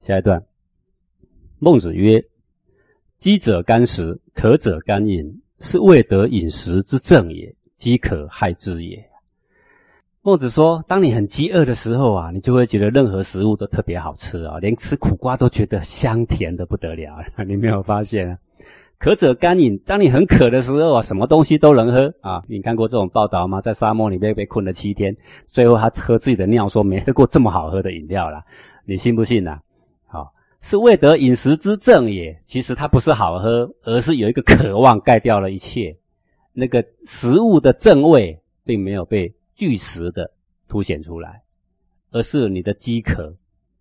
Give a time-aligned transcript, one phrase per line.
[0.00, 0.42] 下一段，
[1.58, 2.24] 孟子曰
[3.20, 7.54] ：“饥者干食，渴者干饮，是未得饮食之正也。
[7.76, 9.02] 饥渴害之也。”
[10.22, 17.22] 孟子说：“当你很饥饿的时候啊，你就会觉得任何食物都特别好吃啊，连吃苦瓜都觉得香甜的不得了。
[17.46, 18.38] 你没有发现？
[18.98, 22.42] 渴者干饮，当你很渴的时候啊，什么东西都能喝啊。
[22.48, 23.60] 你看过这种报道吗？
[23.60, 25.14] 在沙漠里面被困了七天，
[25.46, 28.42] 最后他喝自己的尿，说没喝过这么好喝的饮料了。
[28.86, 29.60] 你信不信呐？
[30.60, 32.40] 是未得饮食之正也。
[32.44, 35.96] 其实它不是好喝，而是有一个渴望盖掉了一切，
[36.52, 39.30] 那个食物的正味并没有被。”
[39.60, 40.32] 巨实的
[40.68, 41.42] 凸显出来，
[42.12, 43.36] 而是你的饥渴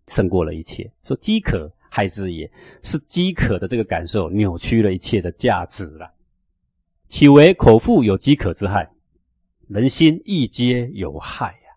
[0.10, 0.92] 胜过了一切。
[1.06, 2.52] 说饥渴害之也，
[2.82, 6.12] 是饥渴的这个感受扭曲了一切的价值了。
[7.08, 8.92] 岂为口腹有饥渴之害？
[9.70, 11.70] 人心亦皆有害呀。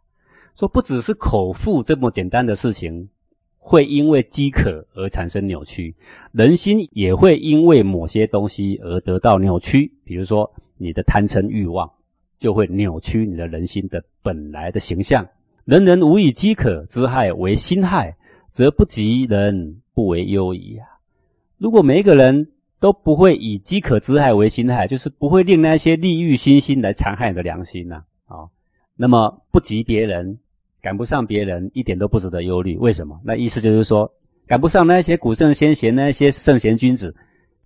[0.57, 3.09] 说不只是口腹这么简单的事情，
[3.65, 5.95] 会因为饥渴而产生扭曲，
[6.33, 9.91] 人心也会因为某些东西而得到扭曲。
[10.05, 11.91] 比如说你的贪嗔欲望。
[12.43, 15.25] 就会扭曲你的人心的本来的形象。
[15.65, 18.17] 人人无以饥渴之害为心害，
[18.51, 20.85] 则不及人不为忧矣啊！
[21.57, 28.51] 如果每一个人都不会以饥渴之害为心害，就是不会令那些利欲熏心来残害你的良心呐啊，
[28.97, 30.41] 那么不及别人，
[30.83, 32.77] 赶不上别人，一点都不值得忧虑。
[32.77, 33.19] 为什么？
[33.25, 34.13] 那意思就是说，
[34.49, 37.15] 赶不上那些古圣先贤、那些圣贤君子。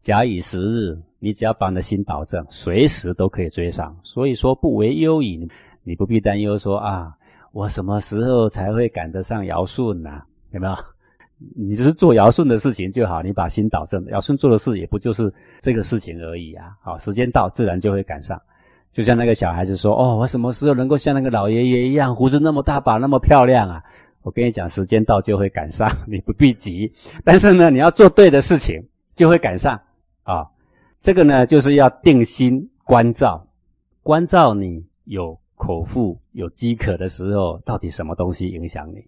[0.03, 3.99] 假以时日，你只要把你的心保正，随时都可以追上。
[4.03, 5.49] 所以说不为忧矣，
[5.83, 7.13] 你不必担忧说啊，
[7.53, 10.23] 我什么时候才会赶得上尧舜呢？
[10.53, 10.77] 有没有？
[11.57, 14.05] 你就是做尧舜的事情就好，你把心导正。
[14.07, 16.67] 尧舜做的事也不就是这个事情而已啊。
[16.83, 18.41] 好，时间到，自然就会赶上。
[18.97, 23.83] 就像那个小孩子说：“哦，我什么时候能够像那个老爷爷一样，胡子那么大把，那么漂亮啊？”
[24.25, 26.91] 我跟你讲，时间到就会赶上， 你不必急。
[27.23, 28.83] 但是呢，你要做对的事情，
[29.15, 29.79] 就会赶上。
[30.23, 30.47] 啊，
[31.03, 33.47] 这个呢，就是要定心关照，
[34.03, 39.05] 关照你有口腹有饥渴的时候，到底什么东西影响你？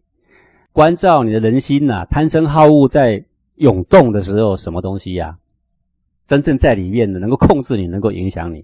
[0.70, 3.24] 关照你的人心呐，贪嗔好恶在
[3.54, 5.34] 涌动的时候，什么东西呀？
[6.26, 8.62] 真正在里面的能够控制你，能够影响你，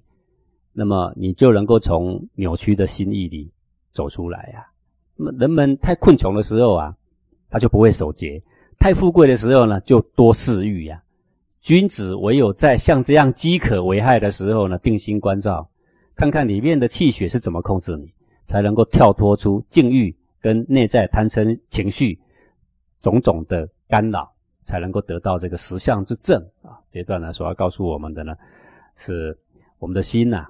[0.75, 3.51] 那么你就能够从扭曲的心意里
[3.93, 4.67] 走出来呀。
[5.17, 6.95] 那么人们太困穷的时候啊，
[7.49, 8.43] 他就不会守节；
[8.79, 11.01] 太富贵的时候呢，就多嗜欲呀。
[11.61, 15.67] 君子唯有在像这样饥渴为害的时候呢，定心关照，
[16.15, 18.13] 看看里面的气血是怎么控制你，
[18.45, 22.19] 才能够跳脱出境遇跟内在贪嗔情绪
[23.01, 24.31] 种种的干扰，
[24.63, 26.77] 才能够得到这个实相之正啊。
[26.93, 28.35] 这段呢，所要告诉我们的呢，
[28.97, 29.35] 是
[29.79, 30.47] 我们的心呐，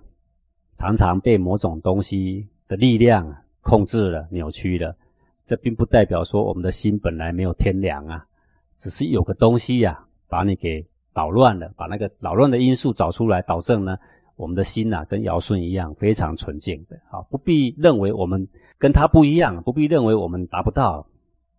[0.85, 4.95] 常常被某种东西的力量控制了、扭曲了。
[5.47, 8.27] 这并不代表说我们的心本来没有天良啊，
[8.77, 10.87] 只是有个东西呀，把你给。
[11.15, 13.97] 捣乱了，把那个捣乱的因素找出来，导正呢，
[14.35, 16.99] 我们的心呐，跟尧舜一样，非常纯净的。
[17.09, 21.07] 好，不必认为我们跟他不一样，不必认为我们达不到。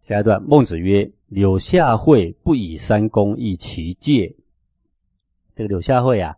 [0.02, 4.36] 下一段，孟子曰：“柳下惠不以三公易其戒。”
[5.56, 6.36] 这个柳下惠啊，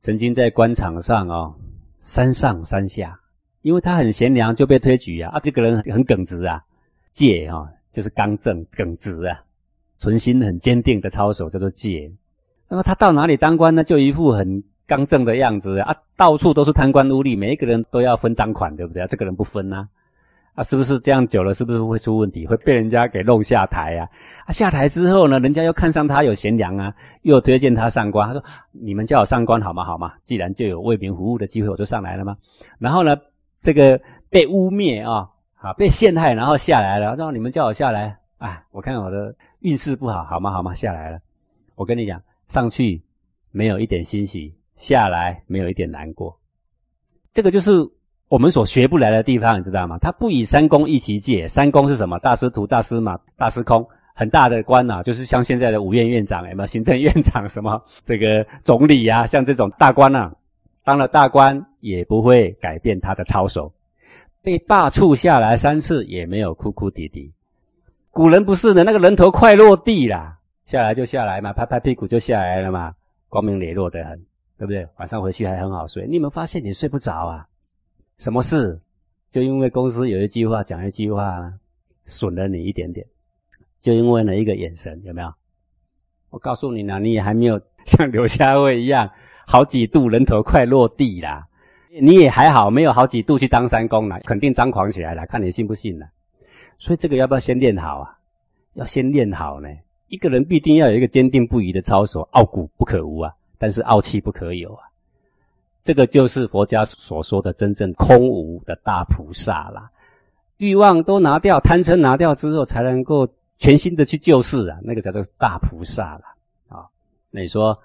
[0.00, 1.54] 曾经在官场上啊，
[2.06, 3.18] 山上山下，
[3.62, 5.32] 因为他很贤良，就被推举啊。
[5.32, 6.62] 啊，这个人很耿直啊，
[7.12, 9.42] 戒啊，就是刚正耿直啊，
[9.98, 12.08] 存心很坚定的操守，叫做戒。
[12.68, 13.82] 那么他到哪里当官呢？
[13.82, 19.06] 就一副很刚正的样子啊，到处都是贪官污吏，每一个人都要分赃款，对不对啊？
[19.08, 19.88] 这个人不分呐，
[20.56, 24.08] 啊，是不是这样久了，是不是会出问题，会被人家给弄下台呀？
[24.46, 28.26] 啊，下台之后呢，人家又看上他有贤良啊，又推荐他上官。
[28.26, 29.84] 他说：“你们叫我上官好吗？
[29.84, 30.14] 好吗？
[30.24, 32.34] 既然就有为民服务的机会，我就上来了吗？”
[32.80, 33.14] 然后呢，
[33.60, 34.00] 这个
[34.30, 37.14] 被污蔑啊，啊被陷害，然后下来了。
[37.16, 40.50] 让你们叫我下来，哎，我看我的运势不好，好吗？
[40.50, 40.72] 好吗？
[40.72, 41.18] 下来了，
[41.74, 42.20] 我跟你讲。
[42.48, 43.02] 上去
[43.50, 46.38] 没有一点欣喜，下来没有一点难过，
[47.32, 47.72] 这个就是
[48.28, 49.98] 我们所学不来的地方，你知道吗？
[49.98, 52.18] 他不以三公一其戒，三公是什么？
[52.18, 56.66] 大师徒、大师马、大师空，很大的官呐，就是像现在的五院院长，有没有？
[56.66, 57.80] 行政院长什么？
[58.02, 60.32] 这个总理呀，像这种大官呐，
[60.84, 63.72] 当了大官也不会改变他的操守，
[64.42, 67.32] 被罢黜下来三次也没有哭哭啼啼。
[68.10, 70.36] 古人不是的，那个人头快落地啦。
[70.64, 72.92] 下来就下来嘛，拍拍屁股就下来了嘛，
[73.28, 74.18] 光明磊落的很，
[74.58, 74.84] 对不对？
[74.96, 76.04] 晚上回去还很好睡。
[76.08, 77.46] 你有没有发现你睡不着啊？
[78.18, 78.80] 什么事？
[79.30, 81.52] 就因为公司有一句话讲一句话，
[82.06, 83.06] 损了你一点点，
[83.80, 85.30] 就因为那一个眼神，有没有？
[86.30, 89.10] 我告诉你呢，你也还没有像刘家卫一样，
[89.46, 91.46] 好几度人头快落地啦。
[92.00, 96.06] 你也还好，没有好几度去当三公了，肯定张狂起来了，看你信不信了。
[96.78, 98.18] 所以这个要不要先练好啊？
[98.74, 99.68] 要先练好呢。
[100.08, 104.84] 一个人必定要有一个坚定不移的操守，傲骨不可无啊，但是傲气不可有啊。
[105.86, 109.88] 这个就是佛家所说的真正空无的大菩萨啦。
[110.56, 116.24] 欲望都拿掉，贪嗔拿掉之后，才能够全心的去救世啊，那个叫做大菩萨了
[116.66, 116.84] 啊。
[117.30, 117.78] 那你说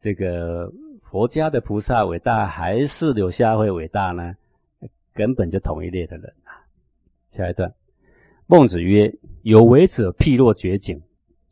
[0.00, 0.68] 这个
[1.08, 4.34] 佛家的菩萨伟大，还是柳下惠伟大呢？
[5.12, 6.58] 根本就同一列的人啊。
[7.30, 7.72] 下一段，
[8.48, 11.00] 孟子曰：“有为者譬若绝井，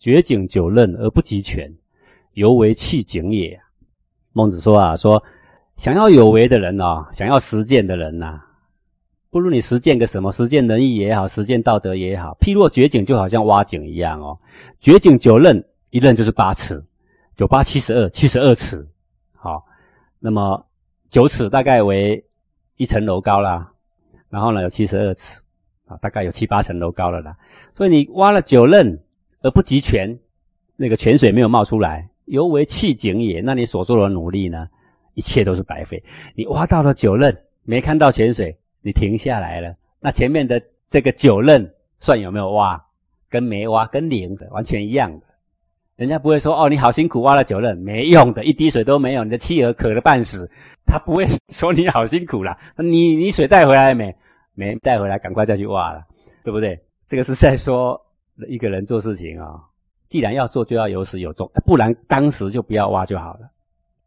[0.01, 1.73] 绝井九任而不及泉，
[2.33, 3.61] 犹为弃井也。”
[4.35, 5.23] 孟子说啊，说
[5.83, 8.41] 想要有为的人啊，想要实践的人呐。
[9.31, 10.31] 不如你实践个什么？
[10.31, 12.37] 实践仁义也好，实践道德也好。
[12.41, 14.39] 譬若掘井，就好像挖井一样哦。
[14.79, 16.81] 掘井九仞，一仞就是八尺，
[17.35, 18.87] 九八七十二，七十二尺。
[19.35, 19.61] 好，
[20.21, 20.65] 那么
[21.11, 22.25] 九尺大概为
[22.77, 23.69] 一层楼高啦。
[24.31, 25.41] 然后呢，有七十二尺
[25.89, 27.37] 啊，大概有七八层楼高了啦。
[27.77, 28.97] 所以你挖了九仞
[29.41, 30.17] 而不及泉，
[30.77, 33.41] 那个泉水没有冒出来，犹为弃井也。
[33.41, 34.69] 那你所做的努力呢，
[35.15, 36.03] 一切都是白费。
[36.35, 38.57] 你挖到了九仞，没看到泉水。
[38.81, 41.71] 你停下来了，那前面的这个九仞
[42.01, 42.83] 算有没有挖？
[43.31, 45.27] 跟没挖跟零的完全一样的，
[45.97, 50.47] 人家不会说哦，你好辛苦挖了九仞，没用的，一滴水都没有，你的妻儿渴了半死，
[50.85, 52.59] 他不会说你好辛苦啦。
[52.77, 54.15] 你你水带回来没？
[54.55, 56.03] 没带回来，赶快再去挖了，
[56.45, 56.79] 对不对？
[57.07, 57.99] 这个是在说
[58.49, 59.59] 一个人做事情啊，
[60.09, 63.49] 既然要做，就要有始有终，不然当时就不要挖就好了，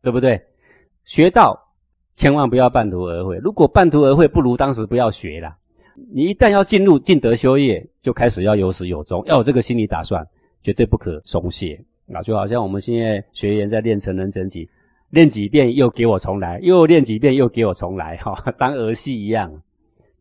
[0.03, 0.39] 对不对？
[1.05, 1.61] 学道。
[2.17, 3.37] 千万不要半途而废。
[3.43, 5.53] 如果半途而废，不如当时不要学了。
[6.13, 10.25] 你一旦要进入进德修业，就开始要有始有终，要有这个心理打算，
[10.63, 11.77] 绝对不可松懈。
[12.13, 14.69] 啊，就好像我们现在学员在练成人成己，
[15.09, 19.51] 练几遍又给我重来，又练几遍又给我重来，哈，当儿戏一样。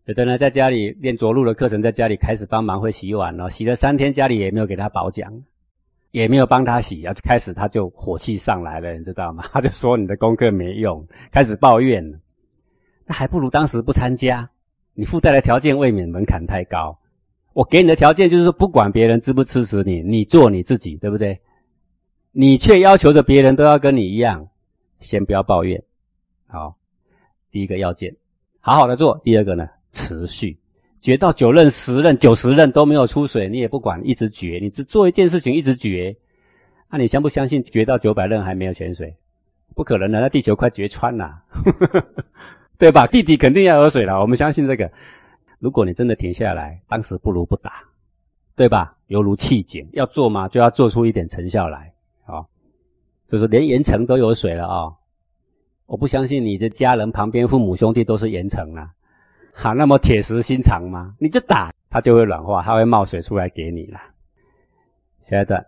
[0.07, 5.33] 有的人在家里练着陆的课程，在家里开始帮忙会洗碗了，洗了三天，家里也没有给他褒奖。
[6.15, 9.43] 也没有帮他洗啊，开始他就火气上来了，你知道吗？
[9.53, 12.09] 他就说你的功课没用，开始抱怨。
[13.05, 14.49] 那还不如当时不参加，
[14.95, 16.97] 你附带的条件未免门槛太高。
[17.53, 21.41] 我给你的条件就是说，不管别人支不支持你，你做你自己，对不对？
[22.31, 24.49] 你却要求着别人都要跟你一样，
[25.01, 25.83] 先不要抱怨。
[26.47, 26.77] 好，
[27.51, 28.15] 第一个要件，
[28.61, 29.21] 好好的做。
[29.25, 30.57] 第二个呢，持续。
[31.05, 36.17] 掘到九仞、十仞、九十仞都没有出水，你也不管，一直掘，你只做一件事情，一直掘。
[36.91, 39.15] 那你相不相信掘到九百仞还没有泉水？
[39.75, 41.43] 不可能的，那地球快掘穿了，
[42.79, 43.07] 对吧？
[43.07, 44.91] 地底肯定要有水了，我们相信这个。
[45.59, 47.85] 如果你真的停下来，当时不如不打，
[48.57, 48.97] 对吧？
[49.09, 51.93] 犹如弃井，要做嘛，就要做出一点成效来
[52.25, 52.47] 啊。
[53.29, 54.93] 就是连盐城都有水了啊！
[55.85, 58.89] 我不相信你的家人旁边父母兄弟都是盐城啊。
[59.57, 61.15] 好，那么铁石心肠吗？
[61.19, 64.01] 你就打，它就会软化，它会冒水出来给你了。
[65.21, 65.65] 下一段，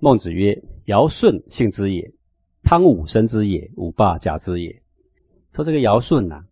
[0.00, 2.12] 孟子曰：“尧舜性之也，
[2.64, 4.82] 汤武生之也，武霸假之也。”
[5.54, 6.42] 说这个尧舜呐，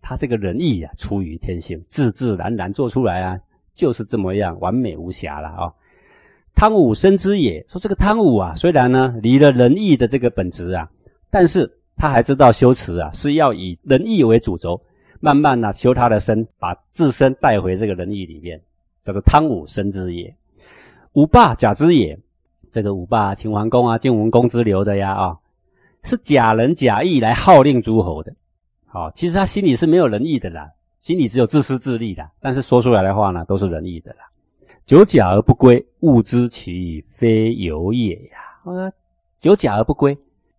[0.00, 3.40] 他这个仁义啊，出于天性，自自然然做出来啊，
[3.74, 5.74] 就是这么样，完美无瑕了啊。
[6.54, 10.88] 汤武生之也，说这个汤武啊，虽然呢离了仁义的这个本质啊，
[11.30, 14.80] 但是他还知道修辞啊，是要以仁义为主轴。
[15.20, 18.60] 慢慢呢，修他的身，把自身带回这个仁义里面，
[19.04, 20.34] 叫做汤武生之也，
[21.12, 22.18] 武霸假之也。
[22.72, 25.38] 这个武霸，秦桓公啊，晋文公之流的呀啊，
[26.02, 28.30] 是假仁假义来号令诸侯的。
[28.84, 30.68] 好，其实他心里是没有仁义的啦，
[31.00, 32.28] 心里只有自私自利的。
[32.38, 34.18] 但是说出来的话呢，都是仁义的啦。
[34.84, 38.38] 久假而不归，物之其非有也呀。
[38.64, 38.92] 我说，
[39.38, 40.16] 久假而不归，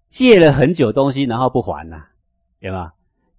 [0.07, 2.03] 借了很久东西，然后不还呐，
[2.59, 2.93] 对吧？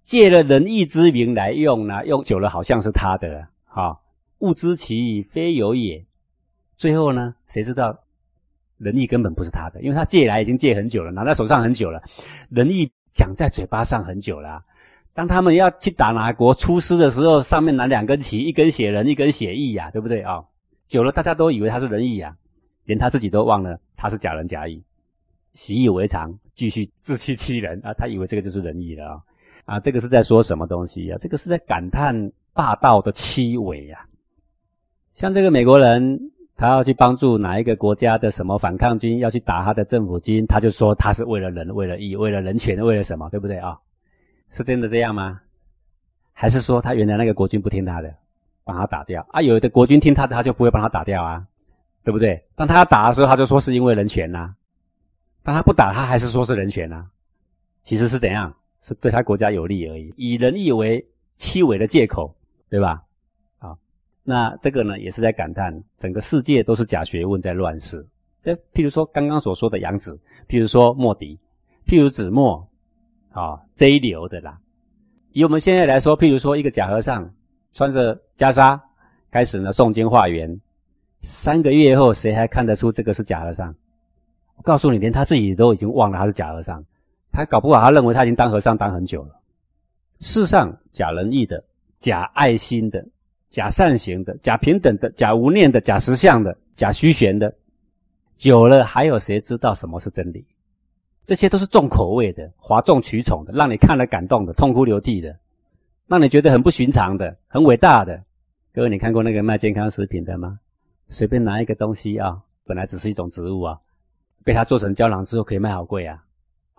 [0.09, 3.99] 借了仁义之名来用呢，用久了好像是他的，哈，
[4.39, 6.03] 物知其非有也。
[6.75, 7.95] 最后呢，谁知道
[8.79, 12.01] 仁义根本不是他的，因为他借来已经借很久了，拿在手上很久了，
[12.49, 14.63] 仁义讲在嘴巴上很久了。
[15.13, 20.43] 当他们要去打哪国出师的时候，上面拿两根旗，一根写仁，一根写义呀，对不对啊？
[20.87, 22.35] 久了大家都以为他是仁义呀，
[22.85, 24.83] 连他自己都忘了他是假仁假义，
[25.53, 29.21] 习以为常，继续自欺欺人啊，他以为这个就是仁义了啊。
[29.69, 31.17] 啊，这个是在说什么东西呀？
[31.19, 34.03] 这个是在感叹霸道的欺伪呀。
[35.13, 36.19] 像这个美国人，
[36.55, 43.77] 他要去帮助哪一个国家的什么反抗军，要去打他的政府军，他就说他是为了人，为了义，为了人权，为了什么，对不对啊？
[44.49, 45.39] 是真的这样吗？
[46.33, 48.11] 还是说他原来那个国军不听他的，
[48.63, 49.39] 帮他打掉啊？
[49.39, 51.45] 有的国军听他的，他就不会帮他打掉啊，
[52.03, 52.43] 对不对？
[52.55, 54.51] 当他要打的时候，他就说是因为人权呐；
[55.43, 57.05] 当他不打，他还是说是人权呐。
[57.83, 58.51] 其实是怎样？
[58.81, 61.05] 是对他国家有利而已，以仁义为
[61.37, 62.33] 欺伪的借口，
[62.69, 63.01] 对吧？
[63.59, 63.75] 啊，
[64.23, 68.05] 那这个呢，也是在感叹整个世界都是假学问在乱世，
[68.41, 71.37] 这譬如说刚刚所说的杨子，譬如说莫迪，
[71.85, 72.67] 譬如子墨，
[73.31, 74.57] 啊这一流的啦。
[75.31, 77.29] 以我们现在来说，譬如说一个假和尚
[77.73, 78.79] 穿着袈裟，
[79.29, 80.59] 开始呢诵经化缘，
[81.21, 83.73] 三个月后谁还看得出这个是假和尚？
[84.55, 86.83] 我告诉你，连他自己都已经忘了他是假和尚，
[87.39, 89.39] 他搞不好他认为他已经当和尚当很久了。
[90.19, 91.63] 世上假仁义的、
[91.97, 93.01] 假爱心的、
[93.49, 97.55] 假善行的、假平等的、假无念的、假实相的、假虚玄的，
[98.35, 100.45] 久了还有谁知道什么是真理？
[101.23, 105.33] 这些都是重口味的、哗众取宠的，让你看了感动的、痛哭流涕的，
[106.07, 108.21] 让你觉得很不寻常的、很伟大的。
[108.73, 110.59] 各位，你看过那个卖健康食品的吗？
[111.07, 113.79] 随便拿一个东西啊，本来只是一种植物啊，
[114.43, 116.21] 被他做成胶囊之后可以卖好贵啊。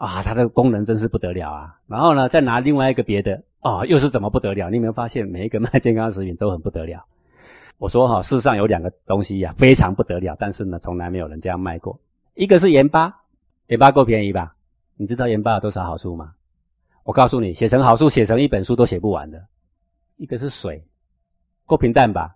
[0.01, 1.79] 啊，它的功能真是不得了啊！
[1.87, 4.71] 然后呢，再拿另外一个别的，哦，又是怎么不得了？
[4.71, 7.05] 你有没有发现，每一个 卖健康食品都很不得了？
[7.77, 12.01] 我说哈，世上有两个东西呀，非常不得了，但是呢，从来没有人这样卖过。
[12.33, 13.15] 一个是盐巴，
[13.67, 14.57] 盐巴够便宜吧？
[14.97, 16.33] 你知道盐巴有多少好处吗？
[17.05, 19.45] 我告诉你，写成好处，写成一本书都写不完的。
[20.17, 20.83] 一个是水，
[21.67, 22.35] 够平淡吧？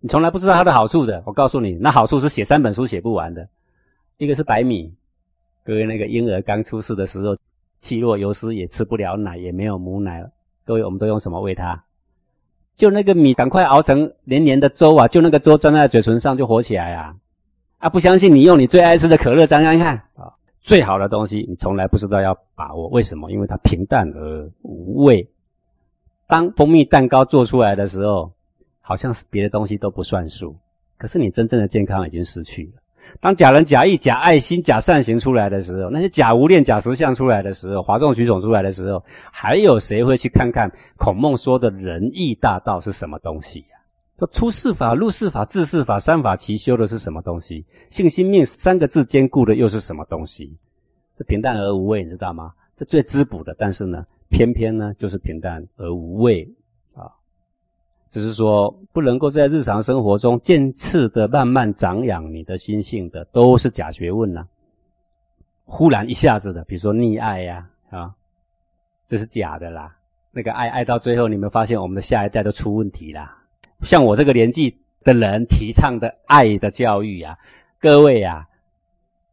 [0.00, 1.22] 你从来不知道它的好处的。
[1.26, 3.46] 我告诉你，那好处是写三本书写不完的。
[4.16, 4.94] 一个是白米。
[5.64, 7.36] 各位，那个婴儿刚出世的时候，
[7.78, 10.30] 气若游丝，也吃不了奶，也没有母奶了。
[10.64, 11.84] 各位，我们都用什么喂他？
[12.74, 15.06] 就那个米，赶快熬成黏黏的粥啊！
[15.06, 17.14] 就那个粥粘在嘴唇上就活起来啊！
[17.78, 20.32] 啊，不相信你用你最爱吃的可乐沾沾看啊！
[20.62, 23.30] 最好的东西，你从来不知道要把握，为什么？
[23.30, 25.28] 因为它平淡而无味。
[26.26, 28.32] 当蜂蜜蛋糕做出来的时候，
[28.80, 30.56] 好像是别的东西都不算数，
[30.96, 32.81] 可是你真正的健康已经失去了。
[33.20, 43.66] 当假仁假义、假爱心、假善行出来的时候，那些假无念、假实相出来的时候，哗众取宠出来的时候，还有谁会去看看孔孟说的仁义大道是什么东西呀？
[44.18, 47.64] 说出世法、入世法、治世法三法齐修的是什么东西？
[47.90, 50.56] 信心命三个字兼顾的又是什么东西？
[51.18, 52.52] 是平淡而无味，你知道吗？
[52.78, 56.48] 是最滋补的，但是呢，偏偏呢就是平淡而无味。
[58.12, 64.46] 只是说不能够在日常生活中渐次的慢慢长养你的心性的，都是假学问呐。
[65.64, 68.12] 忽然一下子的，比如说溺爱呀，啊，
[69.08, 69.96] 这是假的啦。
[70.30, 73.34] 那个爱爱到最后，你们发现我们的下一代都出问题啦。
[73.80, 77.34] 像我这个年纪的人提倡的爱的教育啊，
[77.80, 78.46] 各位啊。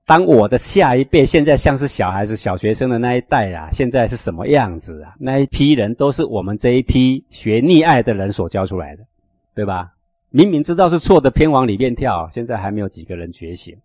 [0.10, 5.14] 当我的下一辈现在像是小孩子、小学生的那一代啊，现在是什么样子啊？
[5.20, 9.06] 那一批人都是我们这一批学溺爱的人所教出来的，
[9.54, 9.94] 对吧？
[10.32, 13.78] 明明知道是错的，偏往里面跳，现在还没有几个人觉醒。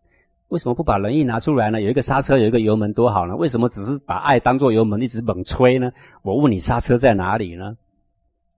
[0.48, 1.82] 为什么不把仁义拿出来呢？
[1.82, 3.36] 有一个刹车，有一个油门，多好呢？
[3.36, 5.92] 为什么只是把爱当做油门，一直猛吹呢？
[6.22, 7.76] 我问你，刹车在哪里呢？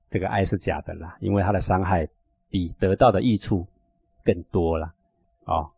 [0.08, 2.06] 这个爱是假的啦，因为它的伤害
[2.48, 3.66] 比得到的益处
[4.24, 4.92] 更多了，
[5.46, 5.68] 哦。